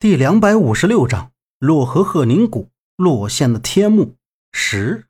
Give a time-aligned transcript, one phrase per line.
[0.00, 4.16] 第两百五十六章洛河鹤宁谷落县的天幕
[4.50, 5.04] 十，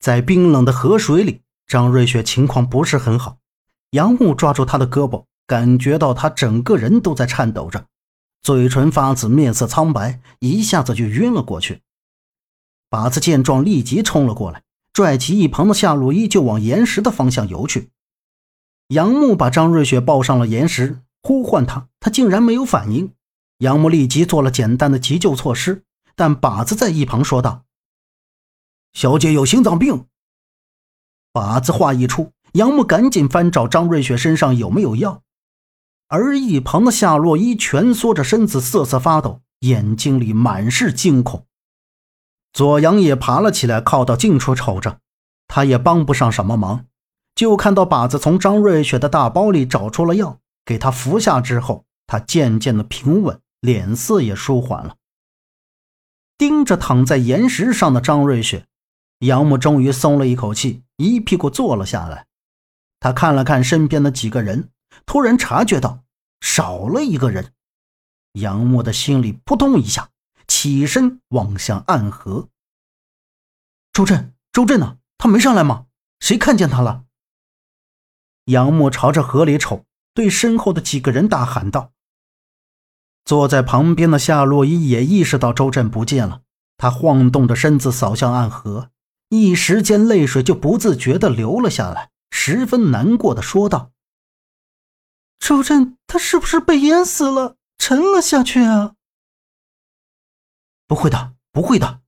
[0.00, 3.38] 在冰冷的河水里，张瑞雪情况不是很好。
[3.92, 7.86] 杨木抓住她的胳膊，感觉到她整个人都在颤抖着，
[8.42, 11.82] 嘴唇发紫，面色苍白，一下子就晕了过去。
[12.90, 17.90] 把子见状，立即冲了过来，拽起一旁的夏洛伊就往岩石的方向游去。
[18.88, 23.12] 杨木把张瑞雪抱上了岩石，呼唤她，她竟然没有反应。
[23.58, 25.82] 杨木立即做了简单的急救措施，
[26.14, 27.64] 但靶子在一旁说道
[28.94, 30.06] ：“小姐有心脏病。”
[31.32, 35.22] 靶子话一出，杨木赶紧翻找张瑞雪身上有没有药，
[36.06, 41.44] 而一旁的夏洛伊蜷缩着身子，瑟瑟发抖，眼睛里满是惊恐。
[42.52, 45.00] 左阳也爬了起来，靠到近处瞅着，
[45.48, 46.86] 他也帮不上什么忙，
[47.34, 53.40] 就看到靶子从张瑞雪的大包里找出了药，给他服下之后，他渐渐的平稳。
[53.60, 54.96] 脸色也舒缓了，
[56.36, 58.66] 盯着躺在岩石上的张瑞雪，
[59.20, 62.26] 杨木终于松了一口气，一屁股坐了下来。
[63.00, 64.70] 他看了看身边的几个人，
[65.06, 66.04] 突然察觉到
[66.40, 67.52] 少了一个人，
[68.32, 70.10] 杨木的心里扑通一下，
[70.46, 72.48] 起身望向暗河。
[73.92, 74.98] 周震，周震呢？
[75.16, 75.86] 他没上来吗？
[76.20, 77.04] 谁看见他了？
[78.44, 81.92] 杨木朝着河里瞅，对身后的几个人大喊道。
[83.28, 86.40] 坐在旁边的夏洛伊也意识到周震不见了，
[86.78, 88.90] 他晃动着身子扫向暗河，
[89.28, 93.90] 一时间泪水就不自觉地流了下来，十分难过的说道
[95.38, 98.94] ：“周震，他是不是被淹死了，沉了下去啊
[100.88, 102.00] ？”“不会的，不会的，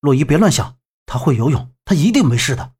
[0.00, 2.74] 洛伊别乱想，他会游泳，他一定没事的。”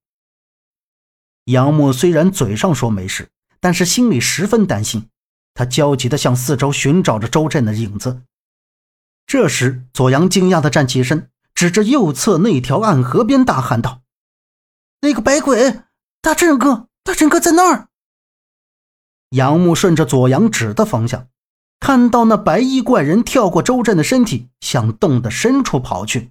[1.49, 5.09] 杨木虽然嘴上说没事，但是心里十分担心。
[5.57, 8.23] 他焦急地向四周寻找着周震的影子。
[9.27, 14.03] 这时，左阳惊讶地站起身，指着右侧那条暗河边大喊道
[15.01, 15.81] ：“那个白鬼，
[16.21, 17.89] 大震哥，大震哥在那儿！”
[19.31, 21.29] 杨木顺着左阳指的方向，
[21.81, 26.31] 看到那白衣怪人跳过周震的身体，向洞的深处跑去。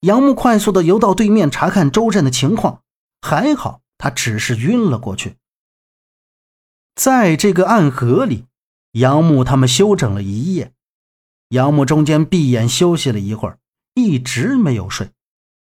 [0.00, 2.82] 杨木快速地游到对面查看周震的情况，
[3.20, 5.36] 还好他只是晕了过去。
[6.94, 8.46] 在这个暗河里，
[8.92, 10.72] 杨木他们休整了一夜。
[11.48, 13.58] 杨木中间闭眼休息了一会儿，
[13.94, 15.10] 一直没有睡。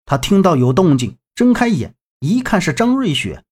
[0.05, 3.43] 他听到有动静，睁开眼一看，是张瑞雪。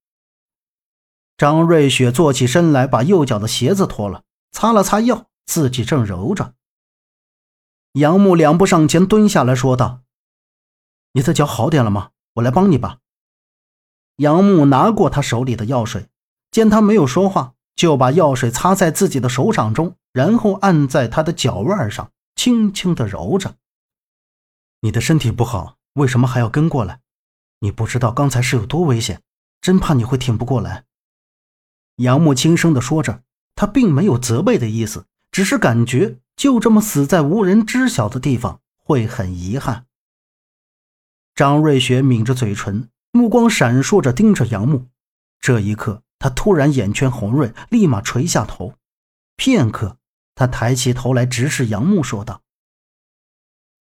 [1.35, 6.53] 张瑞雪坐起身来，把右脚的鞋子脱了，擦了擦药，自己正揉着。
[7.94, 10.01] 杨木两步上前，蹲下来说道
[11.13, 12.12] ：“你的脚好点了吗？
[12.35, 13.00] 我来帮你吧。”
[14.17, 16.07] 杨木拿过他手里的药水，
[16.51, 17.52] 见他没有说话。
[17.75, 23.56] 就把药水擦在自己的手掌中，然后按在他的脚腕上，轻轻的揉着。
[24.81, 27.00] 你的身体不好，为什么还要跟过来？
[27.59, 29.22] 你不知道刚才是有多危险，
[29.62, 30.83] 真怕你会挺不过来。
[31.97, 33.23] 杨木轻声的说着，
[33.56, 39.85] 他并没有责备的意思，只是感觉就这么死在无人知晓的地方会很遗憾。
[41.35, 44.88] 张瑞雪抿着嘴唇，目光闪烁着盯着杨木，
[45.39, 46.03] 这一刻。
[46.23, 48.75] 他突然眼圈红润，立马垂下头。
[49.35, 49.97] 片刻，
[50.35, 52.41] 他抬起头来，直视杨木，说道：“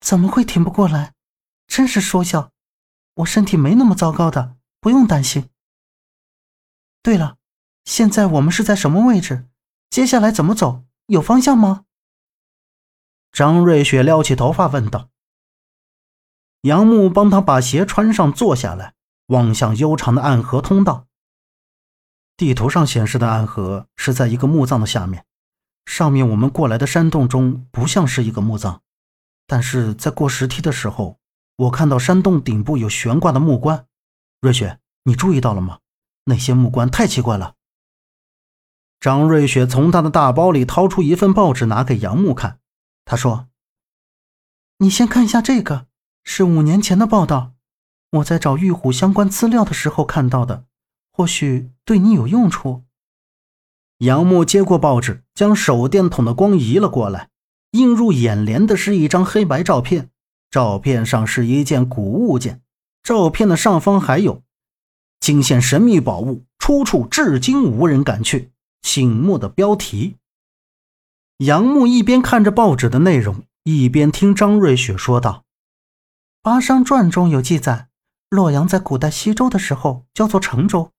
[0.02, 1.14] 怎么会挺不过来？
[1.68, 2.50] 真是说笑。
[3.14, 5.50] 我身体没那么糟糕的，不用担心。
[7.00, 7.36] 对了，
[7.84, 9.46] 现在我们是在什么位置？
[9.88, 10.82] 接下来怎么走？
[11.06, 11.84] 有方向吗？”
[13.30, 15.10] 张瑞雪撩起头发问道。
[16.62, 18.94] 杨木帮他把鞋穿上，坐下来，
[19.26, 21.06] 望向悠长的暗河通道。
[22.36, 25.24] 地图上显示的暗河是在一个墓葬的下面，
[25.86, 28.80] 上面我们过来的山洞中不像是一个墓葬，
[29.46, 31.18] 但是在过石梯的时候，
[31.56, 33.86] 我看到山洞顶部有悬挂的木棺。
[34.40, 35.78] 瑞雪，你注意到了吗？
[36.24, 37.54] 那些木棺太奇怪了。
[38.98, 42.60] 张瑞雪从他的大包里掏出一份报纸，拿给杨木看。
[43.04, 43.48] 他说
[44.78, 45.86] ：“你先看一下这个，
[46.24, 47.52] 是五年前的报道，
[48.10, 50.64] 我在找玉虎相关资料的时候看到的。”
[51.12, 52.84] 或许对你有用处。
[53.98, 57.28] 杨木接过报纸，将手电筒的光移了过来，
[57.72, 60.08] 映入眼帘的是一张黑白照片。
[60.50, 62.60] 照片上是一件古物件，
[63.02, 64.42] 照片的上方还有
[65.20, 68.50] “惊现神秘宝物，出处至今无人敢去”
[68.82, 70.16] 醒目的标题。
[71.38, 75.44] 杨木一边看着报纸的内容，一边听张瑞雪说道
[76.42, 77.88] ：“《八商传》中有记载，
[78.28, 80.90] 洛阳在古代西周的时候叫做成州。”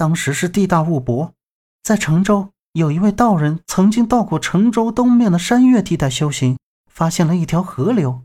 [0.00, 1.34] 当时是地大物博，
[1.82, 6.56] 在成州有一位道人曾经到过成州东面的山岳地带修行，
[6.90, 8.22] 发现了一条河流，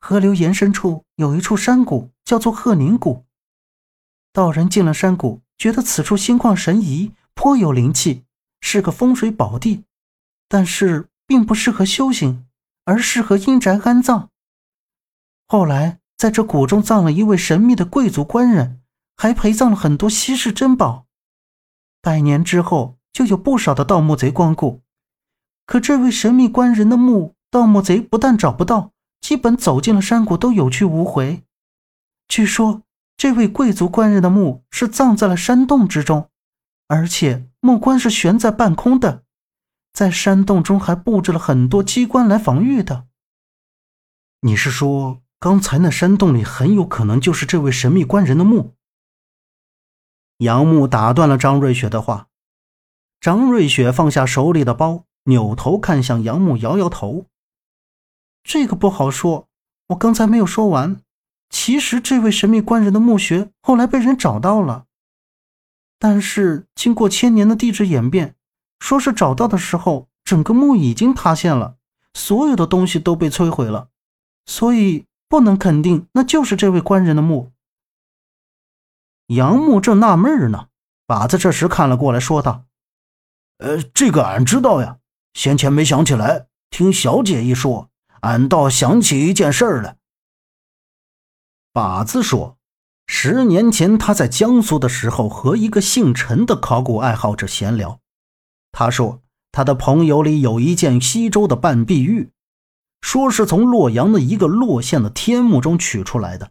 [0.00, 3.24] 河流延伸处有一处山谷，叫做鹤宁谷。
[4.32, 8.24] 道人进了山谷，觉得此处心旷神怡，颇有灵气，
[8.60, 9.84] 是个风水宝地，
[10.48, 12.44] 但是并不适合修行，
[12.86, 14.30] 而适合阴宅安葬。
[15.46, 18.80] 后来在这谷中葬了一位神秘的贵族官人，
[19.16, 21.06] 还陪葬了很多稀世珍宝。
[22.00, 24.82] 百年之后，就有不少的盗墓贼光顾，
[25.66, 31.42] 可这位神秘官人的墓，盗墓贼不但找不到，基本走进了山谷都有去无回。
[32.28, 32.82] 据说。
[33.16, 36.30] 这位贵族官人的墓是葬在了山洞之中，
[36.88, 39.22] 而且墓棺是悬在半空的，
[39.92, 43.06] 在山洞中还布置了很多机关来防御的。
[44.40, 48.74] 你是说，刚才那山洞里很有可能就是这位神秘官人的墓？
[50.38, 52.28] 杨木打断了张瑞雪的话。
[53.20, 57.26] 张瑞雪放下手里的包，扭头看向杨木，摇摇头
[58.44, 59.48] ：“这个不好说，
[59.88, 61.00] 我刚才没有说完。”
[61.48, 64.86] 其实，这位神秘官人的墓穴后来被人找到了，
[66.00, 68.34] 但是经过千年的地质演变，
[68.80, 71.76] 说是找到的时候，整个墓已经塌陷了，
[72.12, 73.88] 所有的东西都被摧毁了，
[74.44, 77.52] 所以不能肯定那就是这位官人的墓。
[79.28, 80.68] 杨木正纳闷呢，
[81.06, 82.64] 把子这时看了过来，说道
[83.58, 84.98] ：“呃，这个俺知道呀，
[85.32, 87.90] 先前没想起来，听小姐一说，
[88.20, 89.96] 俺倒想起一件事儿来。”
[91.72, 92.58] 把子说
[93.08, 97.98] ：“十年前，他在江苏的时候，和一个姓陈的考古爱好者闲聊。
[98.72, 102.30] 他说，他的朋友里有一件西周的半壁玉，
[103.00, 106.50] 说是从洛阳的一个洛县的天墓中取出来的。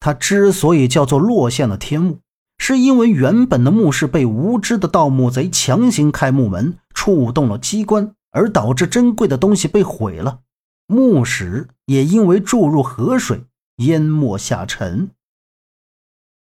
[0.00, 2.18] 它之所以叫做落陷的天墓，
[2.58, 10.40] 是因为原本的墓室被无知的盗墓贼强行开墓门，触动了机关，而导致珍贵的东西被毁了，
[10.86, 13.44] 墓室也因为注入河水。”
[13.78, 15.10] 淹没下沉。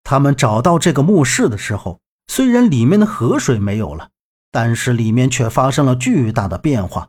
[0.03, 4.09] 他们找到这个墓室的时候，虽然里面的河水没有了，
[4.51, 7.07] 但是里面却发生了巨大的变化。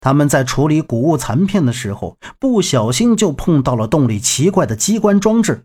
[0.00, 5.64] 他们在处理古物残片的时候，不小心就碰到了洞里奇怪的机关装置，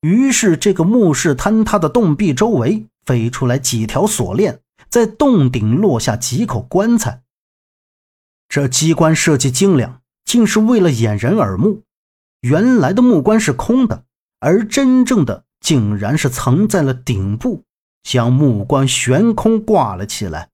[0.00, 7.22] 于是这个墓室坍塌的洞壁周围飞出来几条锁链，在洞顶落下几口棺材。
[8.48, 11.82] 这机关设计精良，竟是为了掩人耳目。
[12.40, 14.04] 原来的木棺是空的，
[14.40, 17.64] 而真正的竟然是藏在了顶部，
[18.02, 20.50] 将木棺悬空挂了起来。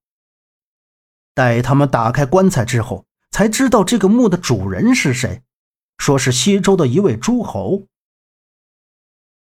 [1.34, 3.04] 待他们打开棺材之后，
[3.40, 5.42] 才知道这个墓的主人是谁，
[5.96, 7.86] 说是西周的一位诸侯。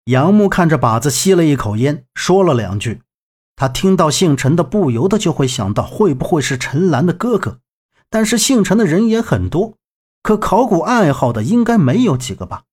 [0.03, 3.01] 杨木看着靶子吸了一口烟，说了两句。
[3.55, 7.59] 他听到姓陈的，不由得就会想到会不会是陈兰的哥哥，
[8.07, 9.79] 但是姓陈的人也很多。
[10.21, 12.65] 可考古爱好的应该没有几个吧？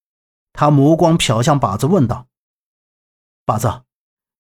[0.53, 2.27] 他目光瞟向靶子，问道
[3.47, 3.85] ：“靶子，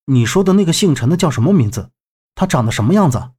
[0.04, 1.88] 你说的那个姓陈的叫什么名字？
[2.34, 3.30] 他长得什么样子？”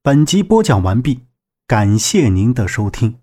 [0.00, 1.26] 本集播讲完毕，
[1.68, 3.18] 感谢您的收听。